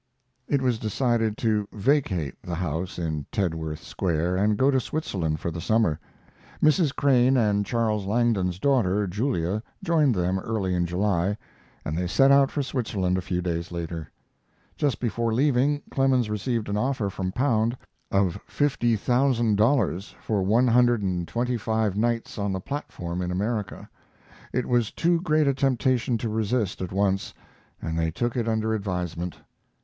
[0.47, 5.51] It was decided to vacate the house in Tedworth Square and go to Switzerland for
[5.51, 5.99] the summer.
[6.59, 6.95] Mrs.
[6.95, 11.37] Crane and Charles Langdon's daughter, Julia, joined them early in July,
[11.85, 14.11] and they set out for Switzerland a few days later.
[14.75, 17.77] Just before leaving, Clemens received an offer from Pond
[18.09, 23.29] of fifty thousand dollars for one hundred and twenty five nights on the platform in
[23.29, 23.87] America.
[24.51, 27.35] It was too great a temptation to resist at once,
[27.79, 29.37] and they took it under advisement.